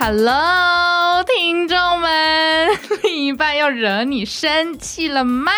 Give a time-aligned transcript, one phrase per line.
[0.00, 2.68] Hello，听众们，
[3.02, 5.50] 另一半又惹你生气了吗？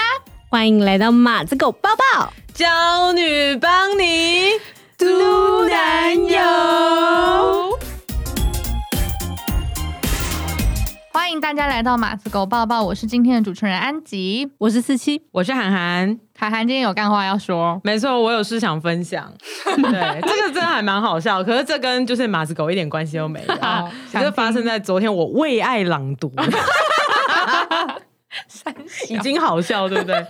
[0.48, 4.53] 欢迎来到马子狗抱抱，娇女帮你
[4.96, 7.70] 嘟男友。
[11.30, 16.18] 欢迎大家来到马子狗抱抱，我是今天的主持人安吉，我是四七，我是涵涵。
[16.36, 19.32] 涵涵今天有干话要说，没错，我有事想分享。
[19.64, 23.54] 对，这个真的还蛮好笑，可是这跟就是马子狗一点关系都没有。
[24.11, 26.32] 其实发生在昨天，我为爱朗读，
[29.08, 30.26] 已经好笑，对不对？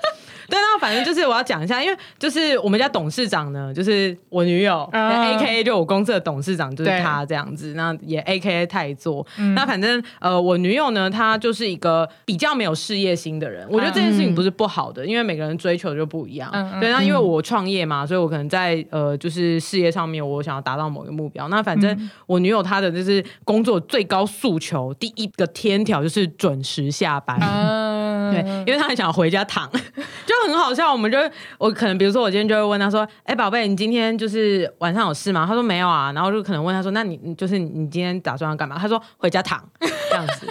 [0.50, 9.24] 对，那反正就是我要讲一下，因为就是我们家董事长呢，就是我女友、uh,，A K A 就我公司的董事长就是他这样子，那也 A K A 太座。
[9.38, 13.66] 嗯、那反正呃，我女友呢，她就是一个比较没有事业心的人。
[13.70, 16.50] 我觉得这件事情不是不好的，嗯、因为每个人追求就不一样。
[16.52, 21.46] 嗯、对，那因为我创业嘛，所以我可能在呃，就是事业上面，我想要达到某个目标。
[21.48, 27.38] 那反正我女友她的就是工作最高诉求，第一个天条就是准时下班。
[28.30, 29.70] 嗯、对，因为他很想回家躺，
[30.26, 30.40] 就。
[30.48, 31.18] 很好笑，我们就
[31.58, 40.48] 我可能比如说我今天就会问他说：“哎、欸，宝贝，你今天就是晚上有事吗？”他说：“没有啊。”然后就可能问他说：“那你就是你今天打算要干嘛？”他说：“回家躺这样子。”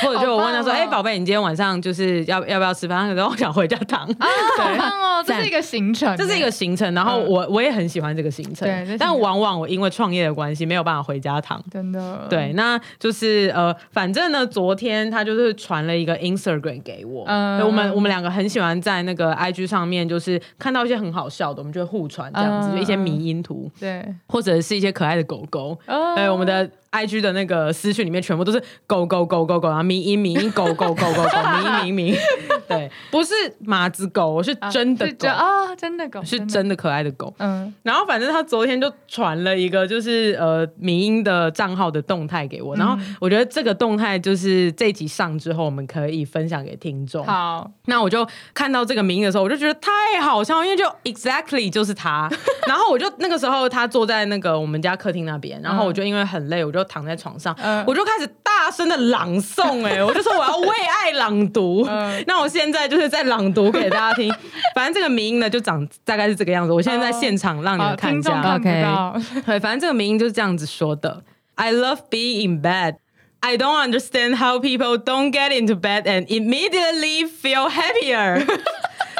[0.06, 4.02] 或者就我问他说：“哎、哦，宝贝、欸，你今天晚上就是要要不要吃饭？”他说：“我想回家躺。
[4.18, 6.92] 啊” 对哦， 这是一个行程，这是一个行程。
[6.94, 11.62] 然后我我也很喜欢这个行程，对，但往往我因为创业的关系没有办法回家躺。
[11.70, 26.68] 真的，对，那就是呃，反正呢，昨天他就是传了一个 Instagram 给我，嗯，我们我们两个很喜欢在那个 IG 上面，就是看到一些很好笑的，我们就会互传这样子，一些迷因图，对，或者是一些可爱的狗狗，对、嗯，我们的。
[26.90, 31.38] I G 的那个私讯里面全部都是狗狗狗狗狗啊，迷音迷音狗狗狗狗狗
[31.82, 32.16] 迷因迷因，
[32.66, 37.32] 对，不是马子狗，是真的狗啊，真的狗，是真的可爱的狗。
[37.38, 47.24] 嗯，然后反正他昨天就传了一个就是呃迷音的账号的动态给我，然后我觉得这个动态就是这集上之后我们可以分享给听众。
[47.24, 52.28] 好，那我就看到这个迷音的时候，我就觉得太好笑，因为就 exactly 就是他。
[52.66, 56.79] 然后我就那个时候他坐在那个我们家客厅那边，然后我就因为很累，我就。
[56.84, 61.86] 躺在床上，嗯、我就开始大声的朗诵，哎，我就说我要为爱朗读。
[61.88, 64.32] 嗯、那我现在就是在朗读给大家听，
[64.74, 66.72] 反正这个名音呢就长大概是这个样子。
[66.72, 69.42] 我现在在现场让你们看一下，哦，OK。
[69.46, 71.22] 对，反正这个名音就是这样子说的
[71.54, 72.96] ：I love being in bed.
[73.42, 78.46] I don't understand how people don't get into bed and immediately feel happier.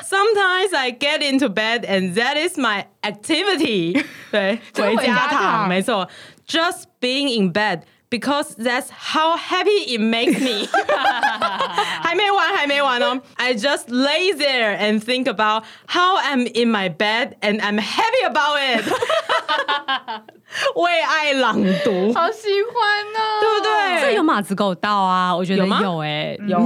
[0.07, 4.05] Sometimes I get into bed and that is my activity.
[4.31, 6.07] 对，回家躺，没错。
[6.50, 10.68] Just being in bed because that's how happy it makes me
[12.04, 13.20] 还没完，还没完哦。
[13.36, 18.60] I just lay there and think about how I'm in my bed and I'm happy about
[18.60, 18.86] it
[20.76, 24.02] 为爱朗读，好喜欢哦，对不对？
[24.02, 25.80] 这有马子狗道啊，我觉得有吗？
[25.82, 26.60] 有哎、欸，有。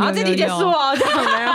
[0.00, 1.52] 好，这题结束哦，这样没有。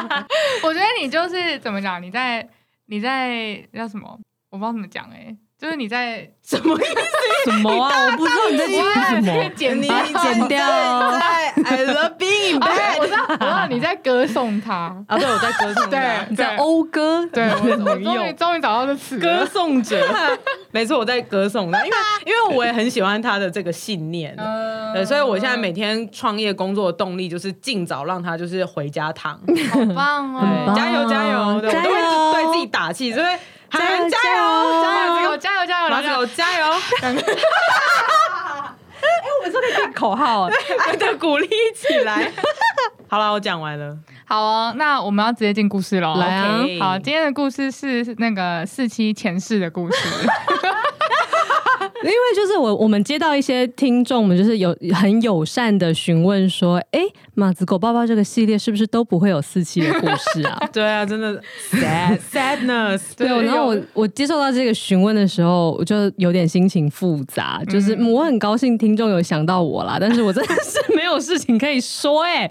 [0.64, 2.02] 我觉得你就是怎么讲？
[2.02, 2.48] 你在
[2.86, 4.18] 你在叫什么？
[4.52, 5.38] 我不知道怎么讲哎、欸。
[5.61, 7.51] 就是你在什么意思？
[7.51, 8.05] 什么啊？
[8.05, 9.51] 我不知道你在讲什么。
[9.57, 10.65] 剪你，剪掉。
[10.65, 12.99] I love being in bed。
[13.01, 14.97] 我知道，我知道你在歌颂他。
[15.09, 15.91] 啊，对，我在歌颂他。
[15.91, 17.27] 对，你在讴歌。
[17.33, 19.19] 对，我终于终于找到这词。
[19.19, 20.01] 歌颂者。
[20.71, 24.37] 没错，我在歌颂他，因为因为我也很喜欢他的这个信念。
[24.95, 29.35] 对，所以我现在每天创业工作的动力就是尽早让他就是回家躺。
[29.73, 30.73] 好棒哦！
[30.77, 31.61] 加油加油！
[31.61, 33.27] 对，我都会对自己打气，所以。
[33.71, 34.09] 加油！
[34.09, 34.17] 加
[35.23, 35.37] 油！
[35.37, 35.67] 加油！
[35.67, 35.89] 加油！
[35.89, 35.89] 加油！
[35.91, 36.27] 加油！
[36.27, 36.65] 加油！
[39.01, 39.07] 哎，
[39.39, 40.49] 我们这里有口号，
[40.87, 42.33] 爱的鼓励起来。
[43.09, 43.97] 好了，我讲完了。
[44.27, 46.17] 好哦，那我们要直接进故事喽。
[46.17, 46.59] 来啊！
[46.81, 49.97] 好，今天的故事是那个四期前世的故事。
[52.05, 57.01] 因为就是我，我们接到一些听众们，就是有很友善的询问说，哎，
[57.35, 60.59] 马子狗抱抱这个系列是不是都不会有四期的故事啊？
[60.73, 61.41] 对啊，真的
[61.73, 63.01] sad sadness。
[63.17, 72.51] 对，然后我我接受到这个询问的时候，我就有点心情复杂，就是我很高兴听众有想到我啦，但是我真的是没有事情可以说哎。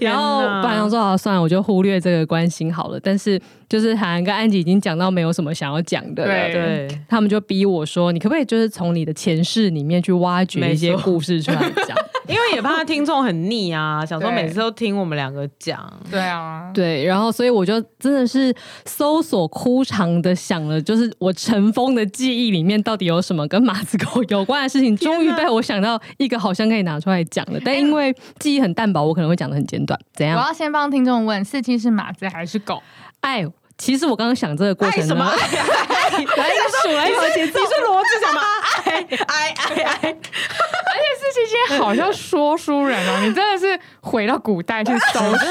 [0.00, 3.40] 然后本来想说好算了，我就忽略这个关心好了，但是。
[3.68, 11.96] 就是韩寒跟安吉已经讲到没有什么想要讲的了，对，对他们就逼我说：“你可不可以就是从你的前世里面去挖掘一些故事出来讲？”
[12.28, 15.90] 因为也怕听众很腻啊， 想说每次都听我们两个讲。
[16.10, 18.54] 对啊，对，然后所以我就真的是
[18.84, 27.58] 搜索枯肠的想了，就是我尘封的记忆里面到底有什么跟马子狗有关的事情，终于被我想到一个好像可以拿出来讲了。
[27.64, 29.98] 但因为记忆很淡薄，我可能会讲的很简短。
[30.14, 30.38] 怎样？
[30.38, 32.82] 我要先帮听众问：四七是马子还是狗？
[33.20, 33.44] 哎。
[33.80, 35.24] 其实我刚刚想这个过程，什么？
[36.24, 37.60] 来一个数，来一个节奏。
[37.60, 38.40] 你是骡子什么？
[38.84, 38.92] 爱
[39.26, 39.98] 爱爱爱！
[40.08, 45.50] 而且四七今天好像说书人哦，你真的是回到古代去搜寻，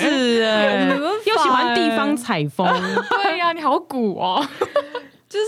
[0.00, 0.88] 是哎，
[1.24, 2.66] 又喜欢地方采风，
[3.22, 4.46] 对呀，你好古哦。
[5.28, 5.46] 就是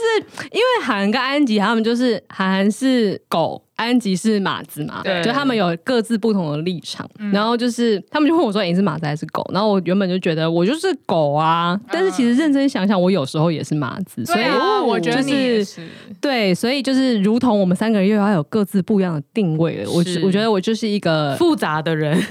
[0.51, 7.09] 因为韩跟安吉他们就是韩是狗，安吉是马子嘛，对，就他们有各自不同的立场。
[7.19, 14.23] 嗯、然后就是他们就问我说：“你是马子还是狗？”然后我原本就觉得我就是狗啊，但是其实认真想想，我有时候也是马子。
[14.23, 14.45] 嗯、所以
[14.87, 15.83] 我觉得是
[16.21, 19.91] 对，所以就是如同我们三个人又要有各自不一样的定位了。
[19.91, 22.17] 我我觉得我就是一个复杂的人。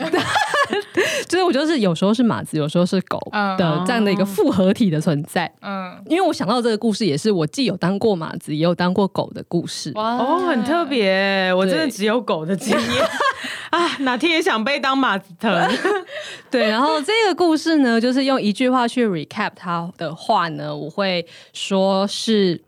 [1.27, 3.19] 就是我觉得是有时候是马子，有时候是狗
[3.57, 5.51] 的这样的一个复合体的存在。
[5.61, 9.91] 嗯，因为我想到这个故事，也是我既有当过马子，也有当过狗的故事。
[9.95, 13.05] 哇，哦，很特别，我真的只有狗的经验
[13.71, 13.87] 啊！
[13.99, 15.51] 哪天也想被当马子疼。
[16.51, 22.61] 对，然后这个故事呢，就是用一句话去 recap 它的话呢，我会说是。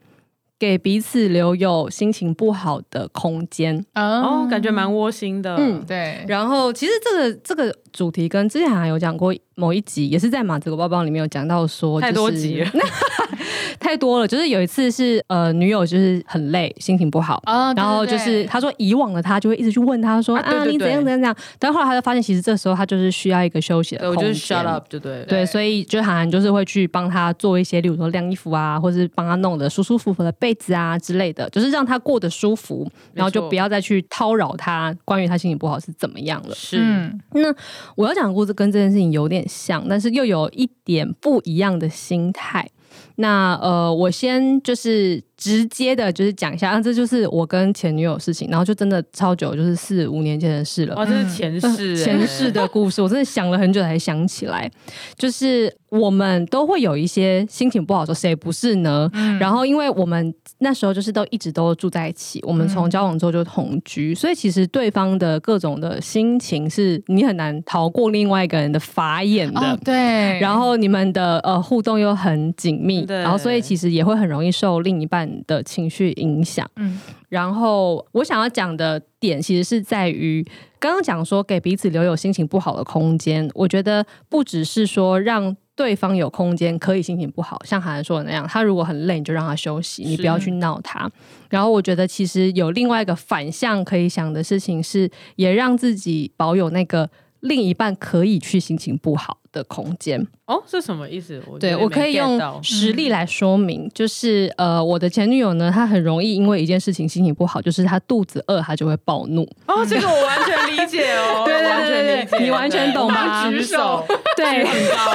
[0.65, 5.55] 给彼此留有心情不好的空间哦，感觉蛮窝心的。
[5.57, 6.25] 嗯，对。
[6.27, 12.69] 然后其实这个这个主题跟之前还有讲过某一集，也是在马子狗包包里面有讲到说，太多集了。
[13.79, 20.69] 太多了，就是有一次是呃女友就是很累，心情不好，哦、然后就是他说以往的他就会一直去问他说啊，对对对。
[20.69, 36.55] 啊你怎样怎样怎样，但后来他就发现其实这时候他就是需要一个休息的空间，我就是 shut up 就对，对，所以就韩韩就是会去帮他做一些，例如说晾衣服啊，或是帮他弄的舒舒服服的被子啊之类的，就是让他过得舒服，然后就不要再去叨扰他关于他心情不好是怎么样了。
[36.55, 37.53] 是，嗯、那
[37.95, 42.67] 我要讲的故事跟这件事情有点像，但是又有一点不一样的心态。
[43.15, 45.23] 那呃，我先就是。
[45.45, 50.95] 直接的，就是讲一下，啊，这就是我跟前女友的事情，然后就真的超久，就是四五年前的事了。
[50.95, 54.67] 哦，这是前世，前世的故事，我真的想了很久才想起来。
[55.15, 59.07] 就是我们都会有一些心情不好的时候，谁不是呢？
[59.13, 69.59] 嗯、然后，因为我们那时候就是都一直都住在一起，我们从交往之后就同居，嗯、所以其实对方的各种的心情是你很难逃过另外一个人的法眼的。
[69.59, 70.39] 哦、对。
[70.39, 76.99] 然后你们的呃互动又很紧密，对然后所以其实也会很容易受另一半的情绪影响，嗯，
[77.29, 80.45] 然后我想要讲的点其实是在于
[80.79, 91.11] 刚刚讲说给彼此留有心情不好的空间，我觉得不只是说让对方有空间可以心情不好，像韩寒说的那样，他如果很累，你就让他休息，你不要去闹他。
[91.49, 97.09] 然后我觉得其实有另外一个反向可以想的事情是，也让自己保有那个
[97.41, 100.19] 另一半可以去心情不好的空间。
[100.45, 101.41] 哦，是什么意思？
[101.47, 109.41] 我对我可以用实例来说明，嗯、就是呃，我的前女友呢，她很容易因为一件事情心情不好，就是她肚子饿，她就会暴怒。
[109.65, 113.49] 哦，这个我完全理解哦， 对对对对，你完全懂吗？
[113.49, 114.05] 举手，
[114.35, 115.11] 对，很高，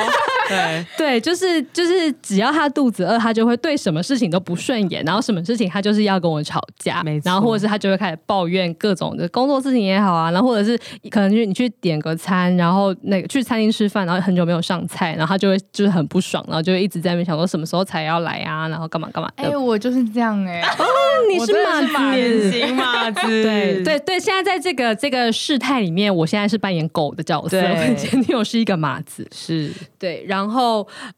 [0.51, 10.77] 对 对，就是就是，只要他肚子饿，他就会对什么事情都不顺眼，然后什么事情他就是要跟我吵架，没错，然后或者是他就会开始抱怨各种的工作事情也好啊，然后或者是
[11.11, 15.11] 可能就是你去点个餐，然后那个去餐厅吃饭，然后很久没有上菜。
[15.21, 19.31] 然后他就会就是很不爽，然后就会一直在那边想说什么时候才要来啊，然后干嘛干嘛。
[19.37, 20.69] 哎，我就是这样哎、欸。
[20.83, 20.85] 哦，
[21.29, 23.21] 你是马子，典型马子。
[23.29, 29.27] 对对对，现在在这个这个事态里面，我现在是扮演狗的角色，对前女友是一个马子。
[29.31, 30.40] 是对，然后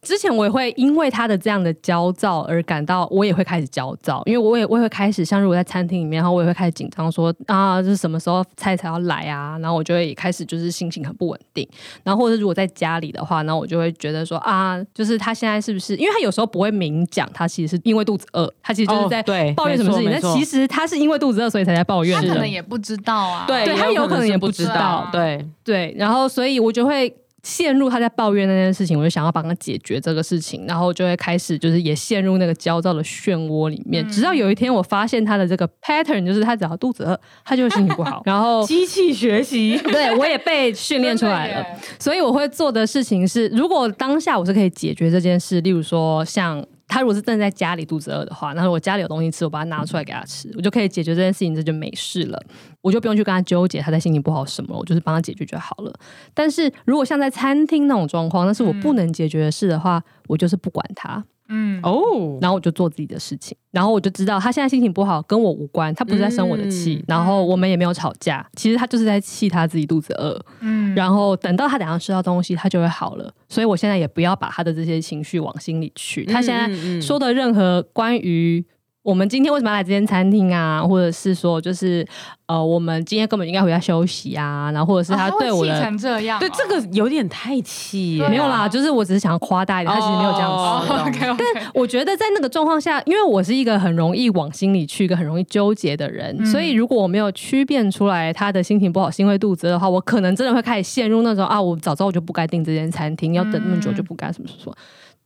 [0.03, 9.57] 之前我也会因为他的这样的焦躁而感到，我也会开始焦躁，因为我也我也会开始像如果在餐厅里面，然后我也会开始紧张说，说啊，就是什么时候菜才要来啊？
[9.61, 11.67] 然后我就会开始就是心情很不稳定。
[12.03, 13.93] 然后或者如果在家里的话，然后我就会。
[14.03, 15.95] 觉得说啊，就是他现在是不是？
[15.97, 19.23] 因为他有时候不会明讲，他其实是因为肚子饿，他其实就是在
[19.55, 20.11] 抱怨什么事情。
[20.11, 22.21] 但其实他是因为肚子饿，所以才在抱怨。
[22.21, 25.95] 他可能也不知道啊，对，他有可能也不知道，对对。
[25.97, 27.15] 然后，所以我就会。
[27.43, 34.07] 陷入他在抱怨那件事情，我就想要帮他解决这个事情，然后就会开始就是也陷入那个焦躁的漩涡里面。
[34.07, 38.23] 嗯、直到有一天，我发现他的这个 pattern，就是他只要肚子饿，他就会心情不好。
[38.27, 41.67] 然后机器学习，对我也被训练出来了。
[41.99, 46.65] 所以我会做的事情是，如果当下我是可以解决这件事，例如说像。
[46.93, 52.39] 他如果是正在家里肚子饿的话，那我家里有东西吃，我把它拿出来给他吃，我就可以解决这件事情，这就没事了，
[52.83, 55.93] 我就不用去跟他纠结他在心情不好什么，我就是帮他解决就好了。
[56.35, 61.25] 但是如果像在餐厅那种状况，那是我不能解决的事的话，嗯、我就是不管他。
[61.53, 61.79] 嗯。
[61.83, 78.65] 哦，然后我就做自己的事情，然后我就知道他现在心情不好，跟我无关，他不是在生我的气，嗯、然后我们也没有吵架，其实他就是在气他自己肚子饿，嗯，然后等到他等下吃到东西，他就会好了，所以我现在也不要把他的这些情绪往心里去，他现在说的任何关于
[79.03, 80.81] 我们今天为什么要来这间餐厅啊？
[80.81, 82.07] 或者是说，就是
[82.47, 84.71] 呃，我们今天根本应该回家休息啊。
[84.73, 91.37] 然后或者是他对我的，气成这样，对这个有点太气，没有啦，就是我只是想要夸大一点，他其实没有这样说。
[91.37, 104.73] 但我觉得在那个状况下，因为我是一个很容易往心里去、一个很容易纠结的人，所以如果我没有区辨出来他的心情不好、心会肚子的话，我可能真的会开始陷入那种啊，我早知道我就不该订这间餐厅，要等那么久就不该什么什么。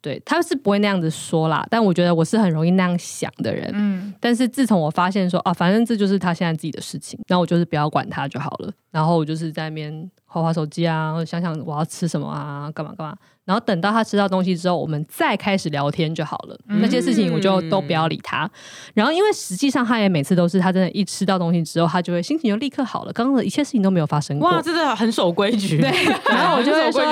[0.06, 3.68] 对，他是不会那样子说啦，但我觉得我是很容易那样想的人。
[3.74, 8.72] 嗯，但是自从我发现说啊，反正这就是他现在自己的事情，那我就是不要管他就好了。
[8.92, 13.16] 然后我就是在那边划划手机啊，想想我要吃什么啊，干嘛干嘛。
[13.46, 16.58] 然后等到他吃到东西之后，我们再开始聊天就好了。
[16.68, 18.50] 嗯、那些事情我就都不要理他。
[18.92, 23.12] 然后因为实际上他也每次都是他真的，一吃到东西之后，他就会心情就立刻好了。
[23.12, 24.50] 刚刚的一切事情都没有发生过。
[24.50, 25.80] 哇，真的很守规矩。
[25.80, 25.90] 对。
[26.28, 27.02] 然后我就会说：“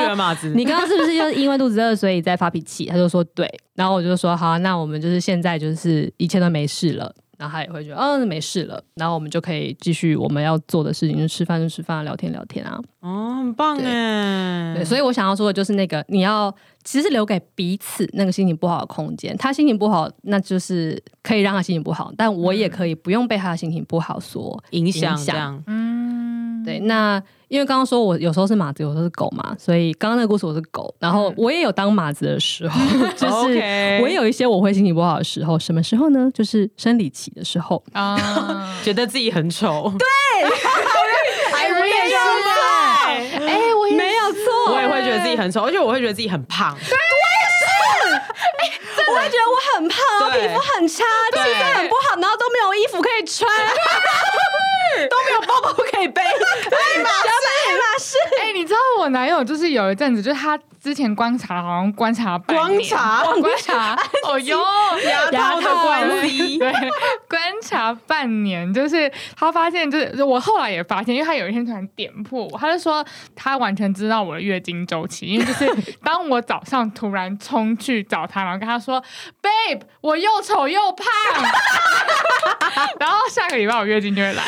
[0.54, 8.82] 你刚刚是不是就是因为肚子饿，所以在发脾气？”他就说：“对。”然后我就说：“好，那我们就是现在就是一切都没事了。”然后他也会觉得，嗯，没事了。
[8.94, 12.80] 然后我们就可以继续我们要做的事情，就吃饭就吃饭，聊天聊天啊。
[13.00, 14.74] 哦，很棒哎。
[14.76, 19.36] 对，所以我想要说的就是那个，你要其实留给彼此那个心情不好的空间。
[19.36, 25.62] 他心情不好，那就是可以让他心情不好，但我也可以不用被他的心情不好所影响。
[25.66, 27.22] 嗯，对，那。
[27.54, 32.80] 因为刚刚说我有时候是马子，有时候是狗嘛，所以刚刚那个故事我是狗，然后我也有当马子的时候，
[33.16, 33.32] 就是
[34.02, 35.56] 我也有一些我会心情不好的时候。
[35.56, 36.28] 什么时候呢？
[36.34, 38.18] 就是生理期的时候啊，
[38.82, 39.92] 觉得自己很丑。
[39.96, 40.04] 对，
[41.54, 42.16] 哎，我也是，
[43.46, 46.74] 哎，我也没有错，我也会觉得自己很丑，而且我会觉得自己很胖。
[46.74, 48.62] 对，我也是，哎，
[49.06, 49.96] 我会觉得我很胖，
[50.32, 53.48] 皮肤很差，气色很不好，然后都没有衣服可以穿。
[55.10, 57.28] 都没有包包可以背，爱马仕，
[57.66, 58.16] 爱马仕。
[58.40, 63.98] 哎，你知道我男友就是有一阵子，就是他之前观察，好像观察半年，观察，观察，
[64.28, 64.62] 哦哟，
[65.32, 66.70] 牙套的关系，对，
[67.26, 73.02] 观察半年，就是他发现，就是我后来也发现，因为他有一天突然点破我，他就说
[73.34, 75.66] 他完全知道我的月经周期，因为就是
[76.04, 79.02] 当我早上突然冲去找他，然后跟他说
[79.40, 81.06] ，babe，我又丑又胖，
[83.00, 84.42] 然后下个礼拜我月经就会来。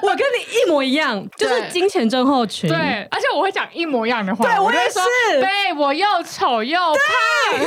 [0.00, 2.70] 我跟你一模一样，就是金钱症候群。
[2.70, 4.46] 对，而且我会讲一模一样的话。
[4.46, 4.98] 对，我也是。
[5.40, 6.96] 对，我又丑又胖。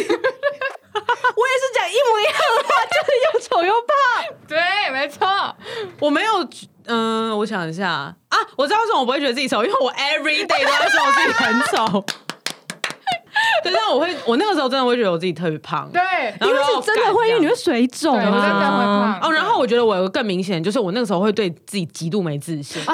[0.93, 3.95] 我也是讲一模一样的话，就是又丑又胖。
[4.47, 4.59] 对，
[4.91, 5.27] 没错。
[5.99, 6.47] 我没有，
[6.85, 12.03] 嗯，我想一下啊，我知道为什么我不会觉得自己丑，因为我 every day 都在说我自己很丑。
[13.63, 15.89] 对，但我会，我那个时候真的会觉得我自己特别胖。
[15.91, 16.01] 对，
[16.41, 19.19] 因为是真的会，因为你会水肿啊，真的会胖。
[19.21, 22.83] 哦，然后我觉得我有个更明显，就是我那个时候会对自己极度没自信。
[22.83, 22.93] 对，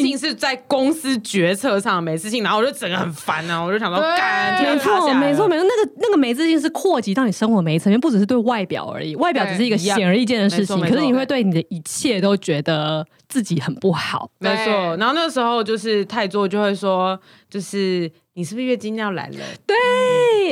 [0.00, 14.30] 然后那个没自信是在公司决策上的没自信，然后我就整个很烦啊，我就想说，干，没错，没错，没错，那个那个没自信是扩及到你生活每一层面，不只是对外表而已，外表只是一个显而易见的事情，可是你会对你的一切都觉得自己很不好。
[14.38, 18.10] 没错，然后那个时候就是太做就会说，就是。
[18.34, 19.38] 你是不是月经要来了？
[19.66, 19.76] 对，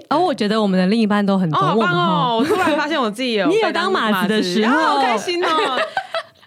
[0.08, 2.36] 而我觉得我们的另一半都很懂我们哦。
[2.38, 5.80] 我突然发现我自己有， 你有当马子的时候，好开心哦！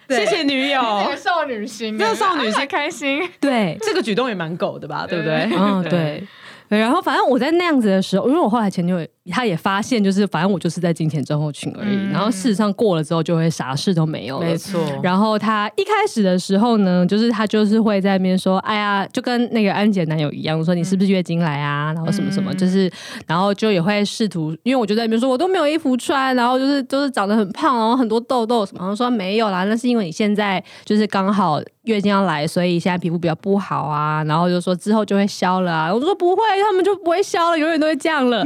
[0.08, 0.80] 谢谢女友，
[1.16, 3.28] 少女心，这个少女心开心。
[3.40, 5.06] 对，这个举动也蛮狗的吧？
[5.08, 5.48] 对不对？
[5.56, 6.22] 嗯， 对。
[6.68, 11.94] 然后反正我在那样子的时候，因为我后来前女友他也发现，就是反正我就是在金钱症候群而已。
[11.94, 14.46] 嗯、然后事实上过了之后，就会啥事都没有了。
[14.46, 14.80] 没错。
[15.02, 21.92] 然后他一开始的时候呢，就是他就是会在那边说：“哎呀，就跟那个安姐男友一样，说你是不是月经来啊？
[21.94, 22.90] 然后什么什么，就是，
[23.26, 28.80] 然后就也会试图，因为我就在那边说我都没有衣服穿，然后就是都、就是长得很胖，然后很多痘痘什么。
[28.80, 34.24] 然后说没有啦，那是因为你现在就是刚好月经要来，所以现在皮肤比较不好啊。
[34.26, 35.94] 然后就说之后就会消了啊。
[35.94, 36.42] 我就说不会。
[36.64, 38.42] 他们就不会消了，永远都会这样了。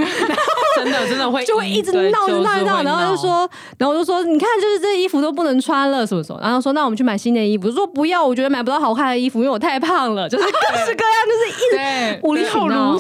[0.77, 6.41] 真的真的会，就会一直闹着闹着闹，然后就说，然后我就说，你看，就是这衣服都不能穿了，什么什么。
[6.43, 7.71] 然后说，那我们去买新的衣服。
[7.71, 10.29] 说不要，我觉得买不到好看的衣服，因为我太胖了。
[10.29, 12.97] 就是各式各样，就是一直无理取闹。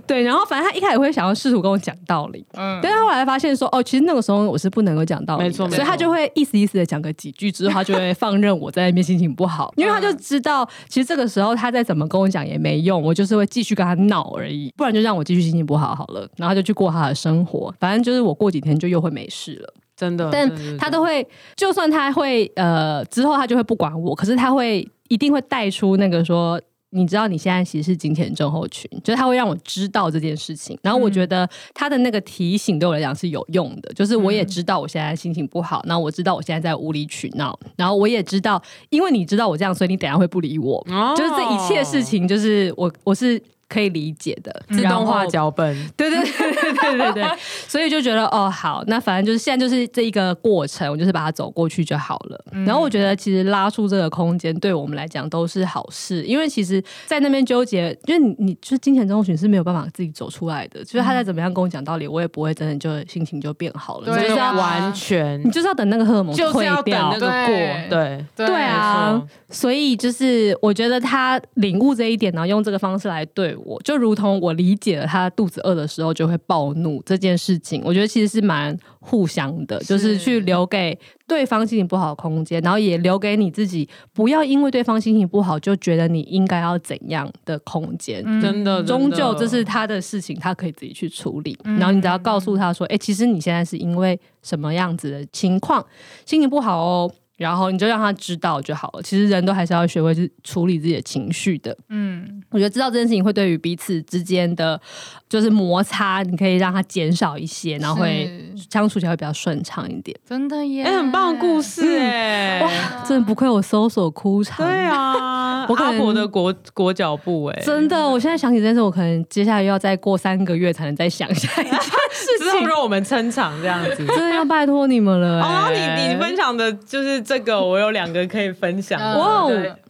[0.06, 14.72] 对，然后反正他一开始会想要试图跟我讲道理，嗯，但是后来发现说，哦，其实那个时候我是不能够讲道理，没错，所以他就会意思意思的讲个几句之后，他就会放任我在那边心情不好，因为他就知道，其实这个时候他再怎么跟我讲也没用，我就是会继续跟他闹而已。
[14.76, 17.74] 不然就让我继续心情不好好了，然后就去过他的生活。
[17.78, 20.28] 反正就是我过几天就又会没事了，真的。
[20.32, 21.26] 但他都会，
[21.56, 30.76] 就算他会呃之后他就会不管我，可是他会一定会带出那个说，你知道你现在其实是金钱症候群，就是他会让我知道这件事情。
[30.82, 40.84] 然后我觉得他的那个提醒对我来讲是有用的，就是我也知道我现在心情不好，那我知道我现在在无理取闹，然后我也知道，因为你知道我这样，所以你等下会不理我。
[40.90, 43.40] 哦，就是这一切事情，就是我我是。
[43.70, 45.74] 可以理解的自动化脚本。
[45.96, 47.24] 对对对对对对对，
[47.68, 52.44] 所以就觉得哦好，那反正就是现在就是这一个过程，我就是把它走过去就好了。
[52.52, 64.12] 嗯、然后我觉得其实拉出这个空间对我们来讲都是好事，因为其实，在那边纠结，因为你你就是金钱中寻是没有办法自己走出来的，就是他再怎么样跟我讲道理，我也不会真的就心情就变好了。
[64.12, 67.90] 对，就是要完全，你就是要等那个荷尔蒙就是要等那个过，对。
[67.90, 88.22] 对对，对啊，所以就是我觉得他领悟这一点，然后用这个方式来对我，就如同我理解了他肚子饿的时候就会暴怒这件事情，我觉得其实是蛮互相的，就是去留给对方心情不好的空间，然后也留给你自己，不要因为对方心情不好就觉得你应该要怎样的空间。
[88.40, 91.58] 真的，终究这是他的事情，他可以自己去处理。
[91.64, 95.84] 然后你只要告诉他说：“哎，其实你现在是因为什么样子的情况，
[96.26, 97.10] 心情不好哦。”
[97.40, 99.02] 然后你就让他知道就好了。
[99.02, 101.74] 其实人都还是要学会去处理自己的情绪的。
[101.88, 104.78] 嗯，我觉得知道这件事情会对于彼此之间的，
[105.26, 110.14] 就是摩擦，你可以让它减少一些，然后会相处起来会比较顺畅一点。
[110.28, 114.58] 真的耶，哎，很棒的故事哎，哇，真的不愧我搜索哭场。
[114.58, 125.40] 对啊， 我阿婆的裹裹脚布哎，真的，我现在想起这件事，我可能接下来又要再过三个月才能再想下一件事情，让我们撑场这样子， 真的要拜托你们了。
[125.40, 127.29] 哦，你你分享的就是。
[127.30, 129.00] 这个我有两个可以分享。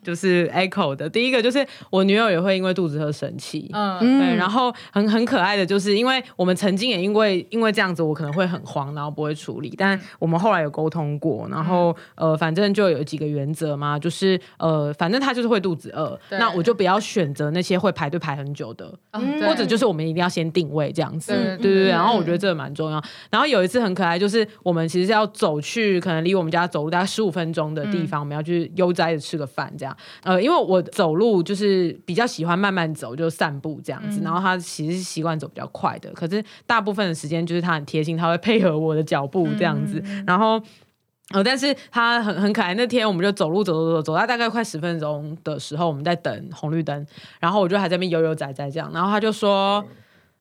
[0.02, 1.08] 就是 echo 的。
[1.08, 21.70] 第一个，就是我女友也会因为肚子饿生气，嗯，对，然后很很可爱的，就是因为我们曾经也因为因为这样子，我可能会很慌，然后不会处理，但我们后来有沟通过，然后呃，反正就有几个原则嘛，就是呃，反正她就是会肚子饿，那我就不要选择那些会排队排很久的，或者就是我们一定要先定位这样子，对。
[21.70, 23.02] 对对，然后我觉得这个蛮重要。
[23.30, 29.89] 然后有一次很可爱，就是我们其实是要走去可能离我们家走路大概十五分钟的地方，我们要去悠哉的吃个饭这样。
[30.22, 34.20] 呃，因为我走路就是比较喜欢慢慢走，就散步这样子。
[34.20, 40.02] 嗯、然后他其实是习惯走比较快的，可是大部分的时间就是他很贴心，他会配合我的脚步这样子。
[40.04, 40.60] 嗯、然后，
[41.32, 42.74] 呃，但是他很很可爱。
[42.74, 47.06] 那天我们就走路走走走走到大概快十分钟的时候，我们在等红绿灯，
[47.38, 48.90] 然后我就还在那边悠悠哉哉这样。
[48.92, 49.84] 然后他就说。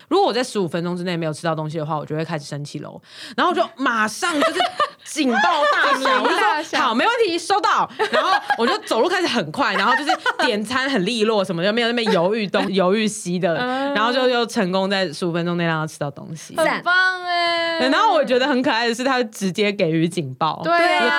[0.10, 3.01] 如果我在十五分钟之内没有吃到东西的话，我就会开始生气喽。
[3.38, 4.60] 然后我就马上就是
[5.06, 7.89] 警报大响，我就说好，没问题，收到。
[8.12, 10.12] 然后我就走路开始很快，然后就是
[10.46, 13.56] 点餐很利落，什么就没有那边犹豫东犹豫西的，
[13.95, 17.68] 然后就又成功在十五分钟内让他吃到东西，很棒哎。
[17.80, 20.72] 然后我觉得很可爱的是，他直接给予警报，对，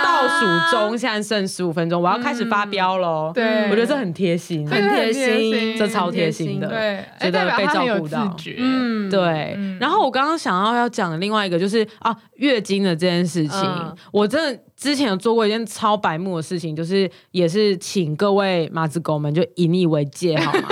[0.05, 3.33] 倒数中现在剩十五分钟，我要开始发飙喽。
[3.35, 8.37] 对，我觉得这很贴心，很贴心，这超贴心的，对，觉得被照顾到。
[8.57, 9.55] 嗯，对。
[9.57, 20.68] 嗯、然后我刚刚想要要讲的另外一个就是啊，月经的这件事情，嗯、我真的之前有做过一件超白目的事情，就是也是请各位马子狗们就引以你为戒好吗？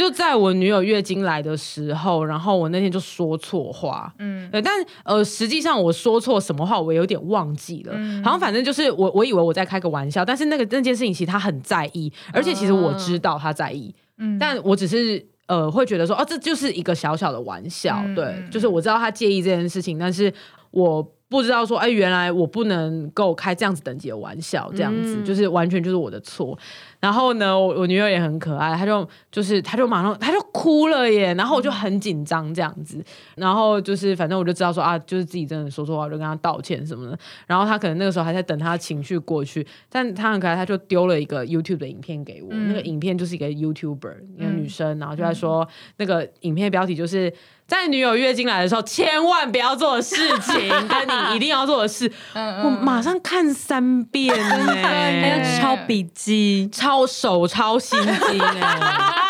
[0.00, 4.72] 就在我女友月经来的时候，然后我那天就说错话，嗯，对，但
[5.04, 15.22] 呃，实际上我说错什么话，我有点忘记了，嗯、好像反正就是我我以为我在开个玩笑，但是那个那件事情其实他很在意，而且其实我知道他在意，嗯，但我只是。
[15.50, 20.32] 呃，会觉得说，哦，这就是一个小小的玩笑，嗯、对，就是我知道他介意这件事情，但是
[20.70, 21.04] 我。
[21.30, 26.58] 不知道说，哎，原来我不能够开这样子等级的玩笑，这样子、嗯、就是完全就是我的错。
[26.98, 33.02] 然后呢，我我女友也很可爱，她就就是她就马上她就哭了耶，然后我就很紧张这样子，
[33.36, 37.16] 然后就是反正我就知道说啊，就是自己真的说错话，我就跟她道歉什么的。
[37.46, 47.32] 然后她可能那个时候还在等她情绪过去，但她很可爱，她就丢了一个 YouTube 的影片给我，嗯、那个影片就是一个 YouTuber 一个女生，然后就在说、嗯、那个影片标题就是。
[47.70, 57.96] 在女友月经来的时候，千万不要做的事情，跟你一定要做的事， 我马上看三遍呢， 还要抄笔记，抄手抄心
[58.28, 59.14] 经哎。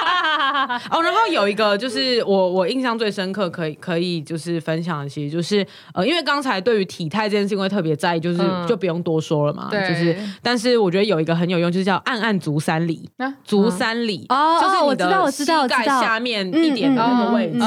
[0.90, 13.08] 哦，然后有一个就是我我印象最深刻，可以可以就是分享的，其实就是呃，因为刚才对于体态这件事情会特别在意，就是就不用多说了嘛，就是但是我觉得有一个很有用，就是叫按按足三里，
[13.44, 17.58] 足三里哦，就是我知道我知道膝盖下面一点的那个位置，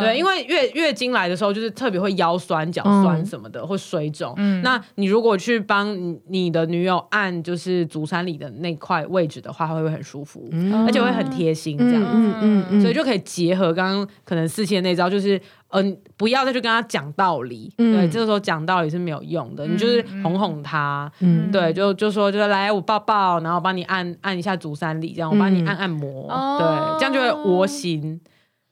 [0.00, 4.34] 对，因为月月经来的时候就是特别会腰酸、脚酸什么的，会水肿。
[4.62, 5.96] 那你如果去帮
[6.28, 10.48] 你的女友按就是足三里的那块位置的话，会不会很舒服？
[10.86, 12.04] 而且会很贴心这样。
[12.44, 15.36] 嗯嗯，所以就可以结合刚刚可能四期的那招，就是
[15.70, 28.20] 嗯、呃，不要再去跟他讲道理，嗯、对，这个时候讲道理是没有用的，嗯、你就是哄哄他，嗯，对，就就说就是来我抱抱，然后帮你按按一下足三里，这样我帮你按按摩，嗯、对，这样就会窝心。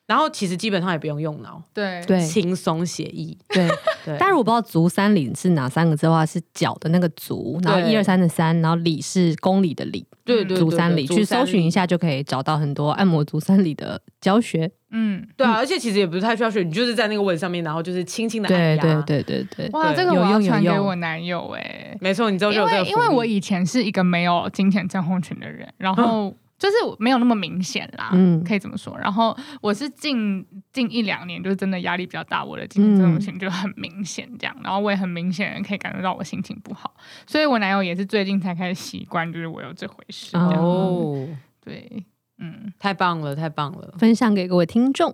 [0.07, 3.67] 然后其实基本上也不用用脑，对对，轻松写意，对
[4.05, 4.17] 对。
[4.19, 10.07] 但是我不知道足三里是哪三个字的话，是脚的那个足，然后一二三的三，然后里是公里的里。
[10.25, 14.71] 对对对足三里，去搜寻一下就可以找到很多按摩足三里的教学。
[14.91, 18.83] 嗯，对啊，而且其实也不是太需要学，你就是在那个位置上面，然后就是轻轻的按压。
[18.83, 19.69] 对对对对对。
[19.71, 21.97] 哇，这个我要传给我男友哎。
[22.01, 26.35] 没错，你知道因为因为我以前是一个没有金钱症候群的人，然后。
[26.62, 28.96] 就是没有那么明显啦，嗯，可以这么说。
[28.96, 34.57] 然后我是近近一两年，就是真的压力比较大，我的精神症候群就很明显这样。
[34.62, 36.94] 然后我也很明显可以感觉到我心情不好，
[37.27, 40.37] 所以我男友也是最近才开始习惯，就是我有这回事。
[40.37, 41.27] 哦，
[41.61, 42.05] 对，
[42.38, 45.12] 嗯，太棒了，太棒了，分享给各位听众。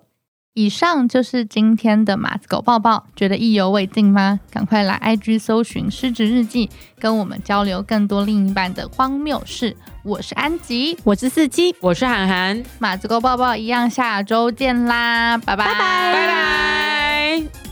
[0.54, 4.40] 以上就是今天的马子狗抱抱，觉得意犹未尽吗？
[4.50, 9.76] 赶快来 IG 搜寻失职日记，跟我们交流更多另一半的荒谬事。
[10.02, 17.67] 我是安吉，我是四七，我是涵涵，马子狗抱抱一样，下周见啦，拜拜，拜拜。